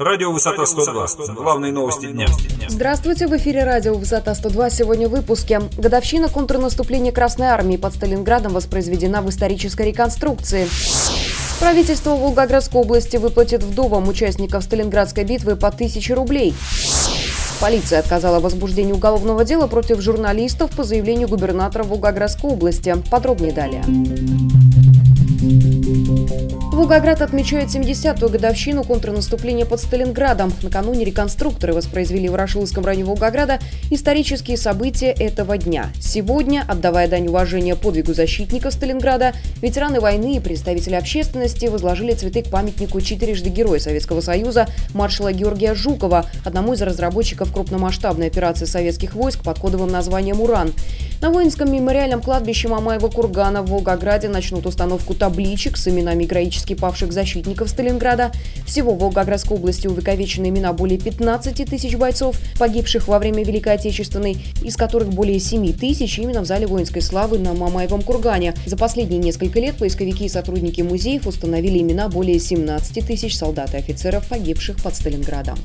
Радио 0.00 0.32
«Высота 0.32 0.62
102». 0.62 1.34
Главные 1.34 1.72
новости 1.72 2.06
дня. 2.06 2.26
Здравствуйте, 2.68 3.26
в 3.26 3.36
эфире 3.36 3.64
радио 3.64 3.92
«Высота 3.92 4.32
102». 4.32 4.70
Сегодня 4.70 5.08
в 5.08 5.10
выпуске. 5.10 5.60
Годовщина 5.76 6.30
контрнаступления 6.30 7.12
Красной 7.12 7.48
Армии 7.48 7.76
под 7.76 7.94
Сталинградом 7.94 8.54
воспроизведена 8.54 9.20
в 9.20 9.28
исторической 9.28 9.88
реконструкции. 9.88 10.70
Правительство 11.60 12.16
Волгоградской 12.16 12.80
области 12.80 13.18
выплатит 13.18 13.62
вдовам 13.62 14.08
участников 14.08 14.64
Сталинградской 14.64 15.24
битвы 15.24 15.54
по 15.56 15.68
1000 15.68 16.14
рублей. 16.14 16.54
Полиция 17.60 17.98
отказала 17.98 18.40
в 18.40 18.44
возбуждении 18.44 18.94
уголовного 18.94 19.44
дела 19.44 19.66
против 19.66 20.00
журналистов 20.00 20.70
по 20.74 20.82
заявлению 20.82 21.28
губернатора 21.28 21.84
Волгоградской 21.84 22.52
области. 22.52 22.96
Подробнее 23.10 23.52
далее. 23.52 23.84
Волгоград 26.80 27.20
отмечает 27.20 27.68
70-ю 27.68 28.30
годовщину 28.30 28.84
контрнаступления 28.84 29.66
под 29.66 29.80
Сталинградом. 29.80 30.50
Накануне 30.62 31.04
реконструкторы 31.04 31.74
воспроизвели 31.74 32.30
в 32.30 32.34
Рашиловском 32.34 32.86
районе 32.86 33.04
Волгограда 33.04 33.58
исторические 33.90 34.56
события 34.56 35.10
этого 35.10 35.58
дня. 35.58 35.90
Сегодня, 36.00 36.64
отдавая 36.66 37.06
дань 37.06 37.28
уважения 37.28 37.76
подвигу 37.76 38.14
защитников 38.14 38.72
Сталинграда, 38.72 39.34
ветераны 39.60 40.00
войны 40.00 40.36
и 40.36 40.40
представители 40.40 40.94
общественности 40.94 41.66
возложили 41.66 42.14
цветы 42.14 42.42
к 42.42 42.48
памятнику 42.48 43.02
четырежды 43.02 43.50
Героя 43.50 43.78
Советского 43.78 44.22
Союза 44.22 44.66
маршала 44.94 45.34
Георгия 45.34 45.74
Жукова, 45.74 46.24
одному 46.46 46.72
из 46.72 46.80
разработчиков 46.80 47.52
крупномасштабной 47.52 48.28
операции 48.28 48.64
советских 48.64 49.14
войск 49.14 49.42
под 49.42 49.58
кодовым 49.58 49.90
названием 49.90 50.40
«Уран». 50.40 50.72
На 51.20 51.28
воинском 51.28 51.70
мемориальном 51.70 52.22
кладбище 52.22 52.68
Мамаева 52.68 53.08
Кургана 53.08 53.62
в 53.62 53.66
Волгограде 53.66 54.28
начнут 54.28 54.64
установку 54.64 55.12
табличек 55.12 55.76
с 55.76 55.86
именами 55.86 56.24
героически 56.24 56.74
павших 56.74 57.12
защитников 57.12 57.68
Сталинграда. 57.68 58.32
Всего 58.66 58.94
в 58.94 59.00
Волгоградской 59.00 59.58
области 59.58 59.86
увековечены 59.86 60.48
имена 60.48 60.72
более 60.72 60.98
15 60.98 61.68
тысяч 61.68 61.94
бойцов, 61.96 62.36
погибших 62.58 63.06
во 63.06 63.18
время 63.18 63.44
Великой 63.44 63.74
Отечественной, 63.74 64.38
из 64.64 64.78
которых 64.78 65.10
более 65.10 65.38
7 65.40 65.74
тысяч 65.74 66.18
именно 66.18 66.40
в 66.40 66.46
зале 66.46 66.66
воинской 66.66 67.02
славы 67.02 67.38
на 67.38 67.52
Мамаевом 67.52 68.00
Кургане. 68.00 68.54
За 68.64 68.78
последние 68.78 69.18
несколько 69.20 69.60
лет 69.60 69.76
поисковики 69.76 70.24
и 70.24 70.30
сотрудники 70.30 70.80
музеев 70.80 71.26
установили 71.26 71.80
имена 71.80 72.08
более 72.08 72.40
17 72.40 73.06
тысяч 73.06 73.36
солдат 73.36 73.74
и 73.74 73.76
офицеров, 73.76 74.26
погибших 74.26 74.82
под 74.82 74.94
Сталинградом. 74.96 75.58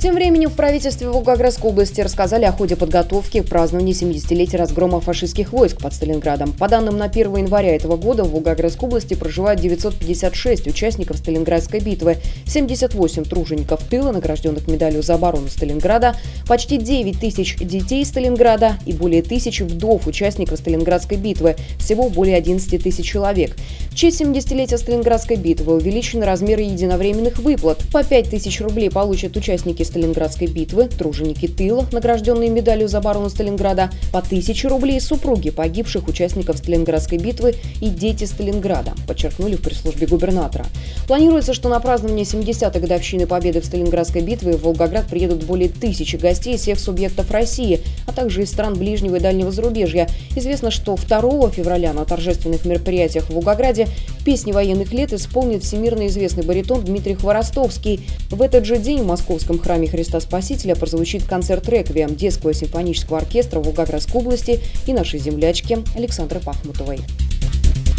Тем 0.00 0.14
временем 0.14 0.48
в 0.48 0.54
правительстве 0.54 1.08
Волгоградской 1.08 1.70
области 1.70 2.00
рассказали 2.00 2.44
о 2.44 2.52
ходе 2.52 2.76
подготовки 2.76 3.42
к 3.42 3.48
празднованию 3.48 3.96
70-летия 3.96 4.56
разгрома 4.56 5.00
фашистских 5.00 5.52
войск 5.52 5.80
под 5.80 5.92
Сталинградом. 5.92 6.52
По 6.52 6.68
данным 6.68 6.96
на 6.96 7.06
1 7.06 7.34
января 7.34 7.74
этого 7.74 7.96
года 7.96 8.22
в 8.22 8.30
Волгоградской 8.30 8.88
области 8.88 9.14
проживает 9.14 9.58
956 9.58 10.68
участников 10.68 11.16
Сталинградской 11.16 11.80
битвы, 11.80 12.18
78 12.46 13.24
тружеников 13.24 13.82
тыла, 13.82 14.12
награжденных 14.12 14.68
медалью 14.68 15.02
за 15.02 15.14
оборону 15.14 15.48
Сталинграда, 15.48 16.14
почти 16.46 16.76
9 16.76 17.18
тысяч 17.18 17.56
детей 17.56 18.04
Сталинграда 18.04 18.74
и 18.86 18.92
более 18.92 19.22
тысячи 19.22 19.64
вдов 19.64 20.06
участников 20.06 20.60
Сталинградской 20.60 21.16
битвы, 21.16 21.56
всего 21.80 22.08
более 22.08 22.36
11 22.36 22.80
тысяч 22.80 23.04
человек. 23.04 23.56
В 23.90 23.96
честь 23.96 24.20
70-летия 24.20 24.78
Сталинградской 24.78 25.34
битвы 25.34 25.74
увеличены 25.74 26.24
размеры 26.24 26.62
единовременных 26.62 27.38
выплат. 27.40 27.82
По 27.92 28.04
5 28.04 28.30
тысяч 28.30 28.60
рублей 28.60 28.90
получат 28.90 29.36
участники 29.36 29.87
Сталинградской 29.88 30.46
битвы, 30.46 30.88
труженики 30.88 31.48
тыла, 31.48 31.86
награжденные 31.90 32.50
медалью 32.50 32.88
за 32.88 32.98
оборону 32.98 33.28
Сталинграда, 33.30 33.90
по 34.12 34.20
1000 34.20 34.68
рублей 34.68 35.00
супруги 35.00 35.50
погибших 35.50 36.06
участников 36.06 36.58
Сталинградской 36.58 37.18
битвы 37.18 37.56
и 37.80 37.88
дети 37.88 38.24
Сталинграда, 38.24 38.92
подчеркнули 39.06 39.56
в 39.56 39.62
пресс-службе 39.62 40.06
губернатора. 40.06 40.66
Планируется, 41.08 41.54
что 41.54 41.70
на 41.70 41.80
празднование 41.80 42.26
70-й 42.26 42.80
годовщины 42.80 43.26
победы 43.26 43.62
в 43.62 43.64
Сталинградской 43.64 44.20
битве 44.20 44.52
в 44.52 44.62
Волгоград 44.62 45.06
приедут 45.06 45.42
более 45.44 45.70
тысячи 45.70 46.16
гостей 46.16 46.54
из 46.54 46.60
всех 46.60 46.78
субъектов 46.78 47.30
России, 47.30 47.80
а 48.06 48.12
также 48.12 48.42
из 48.42 48.50
стран 48.50 48.74
ближнего 48.74 49.16
и 49.16 49.20
дальнего 49.20 49.50
зарубежья. 49.50 50.06
Известно, 50.36 50.70
что 50.70 50.96
2 50.96 51.48
февраля 51.48 51.94
на 51.94 52.04
торжественных 52.04 52.66
мероприятиях 52.66 53.24
в 53.24 53.30
Волгограде 53.30 53.88
песни 54.22 54.52
военных 54.52 54.92
лет 54.92 55.14
исполнит 55.14 55.64
всемирно 55.64 56.08
известный 56.08 56.44
баритон 56.44 56.84
Дмитрий 56.84 57.14
Хворостовский. 57.14 58.06
В 58.30 58.42
этот 58.42 58.66
же 58.66 58.76
день 58.76 59.00
в 59.00 59.06
Московском 59.06 59.58
храме 59.58 59.88
Христа 59.88 60.20
Спасителя 60.20 60.76
прозвучит 60.76 61.24
концерт 61.24 61.66
реквием 61.70 62.16
Детского 62.16 62.52
симфонического 62.52 63.16
оркестра 63.16 63.60
Волгоградской 63.60 64.20
области 64.20 64.60
и 64.86 64.92
нашей 64.92 65.20
землячки 65.20 65.78
Александры 65.96 66.40
Пахмутовой. 66.40 66.98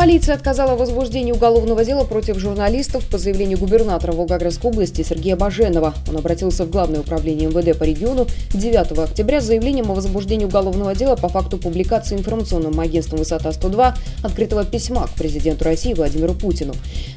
Полиция 0.00 0.34
отказала 0.34 0.76
в 0.76 0.78
возбуждении 0.78 1.30
уголовного 1.30 1.84
дела 1.84 2.04
против 2.04 2.38
журналистов 2.38 3.04
по 3.04 3.18
заявлению 3.18 3.58
губернатора 3.58 4.12
Волгоградской 4.12 4.70
области 4.70 5.02
Сергея 5.02 5.36
Баженова. 5.36 5.92
Он 6.08 6.16
обратился 6.16 6.64
в 6.64 6.70
Главное 6.70 7.00
управление 7.00 7.50
МВД 7.50 7.78
по 7.78 7.84
региону 7.84 8.26
9 8.54 8.98
октября 8.98 9.42
с 9.42 9.44
заявлением 9.44 9.90
о 9.90 9.94
возбуждении 9.94 10.46
уголовного 10.46 10.94
дела 10.94 11.16
по 11.16 11.28
факту 11.28 11.58
публикации 11.58 12.16
информационным 12.16 12.80
агентством 12.80 13.18
«Высота-102» 13.18 13.92
открытого 14.22 14.64
письма 14.64 15.06
к 15.06 15.10
президенту 15.18 15.66
России 15.66 15.92
Владимиру 15.92 16.32
Путину. 16.32 16.72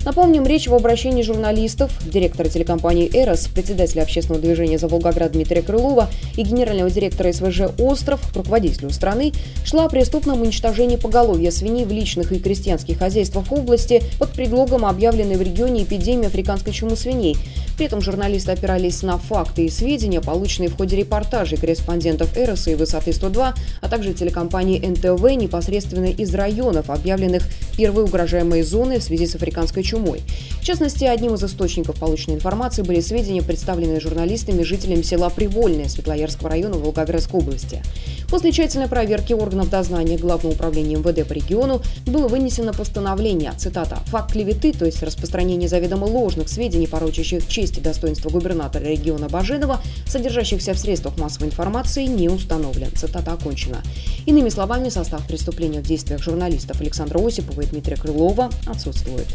Напомним, 0.06 0.46
речь 0.46 0.68
в 0.68 0.76
обращении 0.76 1.24
журналистов, 1.24 1.92
директора 2.06 2.50
телекомпании 2.50 3.10
«Эрос», 3.14 3.48
председателя 3.48 4.02
общественного 4.02 4.42
движения 4.42 4.78
«За 4.78 4.90
Волгоград» 4.90 5.32
Дмитрия 5.32 5.62
Крылова 5.62 6.10
и 6.36 6.44
генерального 6.44 6.90
директора 6.90 7.32
СВЖ 7.32 7.72
«Остров», 7.80 8.20
руководителю 8.36 8.90
страны, 8.90 9.32
шла 9.64 9.86
о 9.86 9.90
преступном 9.90 10.42
уничтожении 10.42 10.98
поголовья 10.98 11.52
свиней 11.52 11.86
в 11.86 11.92
личных 11.92 12.34
и 12.34 12.40
крестьянских 12.40 13.00
хозяйствах 13.00 13.50
области 13.50 14.04
под 14.20 14.32
предлогом 14.32 14.86
объявленной 14.86 15.38
в 15.38 15.42
регионе 15.42 15.84
эпидемии 15.84 16.28
африканской 16.28 16.74
чумы 16.74 16.98
свиней. 16.98 17.38
При 17.78 17.88
этом 17.88 18.02
журналисты 18.02 18.52
опирались 18.52 19.02
на 19.02 19.18
факты 19.18 19.66
и 19.66 19.70
сведения, 19.70 20.22
полученные 20.22 20.70
в 20.70 20.78
ходе 20.78 20.96
репортажей 20.96 21.58
корреспондентов 21.58 22.38
«Эроса» 22.38 22.72
и 22.72 22.76
«Высоты-102», 22.76 23.54
а 23.82 23.90
также 23.90 24.14
телекомпании 24.14 24.80
НТВ 24.80 25.24
непосредственно 25.36 26.06
из 26.06 26.34
районов, 26.36 26.90
объявленных 26.90 27.44
первой 27.76 28.04
угрожаемой 28.04 28.62
зоны 28.62 29.00
в 29.00 29.04
связи 29.04 29.26
с 29.26 29.36
африканской 29.36 29.84
чумой. 29.84 30.22
В 30.62 30.64
частности, 30.64 31.04
одним 31.04 31.34
из 31.34 31.44
источников 31.44 32.00
полученной 32.00 32.36
информации 32.36 32.84
были 32.84 33.02
сведения, 33.02 33.42
представленные 33.42 34.00
журналистами 34.00 34.62
жителями 34.64 35.02
села 35.02 35.30
Привольное 35.30 35.90
Светлоярского 35.90 36.50
района 36.50 36.78
Волгоградской 36.78 37.40
области. 37.40 37.82
После 38.30 38.52
тщательной 38.52 38.88
проверки 38.88 39.34
органов 39.34 39.70
дознания 39.70 40.18
Главного 40.18 40.54
управления 40.54 40.96
МВД 40.96 41.28
по 41.28 41.34
региону 41.34 41.82
было 42.06 42.28
вынесено 42.28 42.74
постановление, 42.74 43.54
цитата, 43.58 44.00
«Факт 44.08 44.32
клеветы, 44.32 44.74
то 44.74 44.86
есть 44.86 45.02
распространение 45.04 45.70
заведомо 45.70 46.06
ложных 46.06 46.50
сведений, 46.50 46.88
порочащих 46.88 47.48
честь 47.48 47.63
честь 47.64 47.78
и 47.78 47.82
достоинство 47.82 48.30
губернатора 48.30 48.84
региона 48.84 49.30
Баженова, 49.30 49.80
содержащихся 50.06 50.74
в 50.74 50.78
средствах 50.78 51.18
массовой 51.18 51.48
информации, 51.48 52.06
не 52.06 52.28
установлен. 52.28 52.90
Цитата 52.94 53.32
окончена. 53.32 53.82
Иными 54.26 54.50
словами, 54.50 54.90
состав 54.90 55.26
преступления 55.28 55.80
в 55.80 55.84
действиях 55.84 56.22
журналистов 56.22 56.82
Александра 56.82 57.26
Осипова 57.26 57.62
и 57.62 57.66
Дмитрия 57.66 57.96
Крылова 57.96 58.50
отсутствует. 58.66 59.28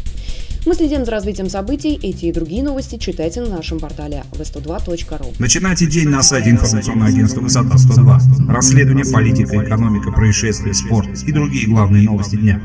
Мы 0.67 0.75
следим 0.75 1.05
за 1.05 1.11
развитием 1.11 1.49
событий. 1.49 1.99
Эти 2.03 2.25
и 2.25 2.31
другие 2.31 2.61
новости 2.61 2.97
читайте 2.97 3.41
на 3.41 3.49
нашем 3.49 3.79
портале 3.79 4.23
v102.ru. 4.33 5.33
Начинайте 5.39 5.87
день 5.87 6.09
на 6.09 6.21
сайте 6.21 6.51
информационного 6.51 7.09
агентства 7.09 7.41
«Высота 7.41 7.77
102». 7.77 8.51
Расследование, 8.53 9.11
политика, 9.11 9.63
экономика, 9.63 10.11
происшествия, 10.11 10.75
спорт 10.75 11.09
и 11.25 11.31
другие 11.31 11.67
главные 11.67 12.03
новости 12.03 12.35
дня. 12.35 12.61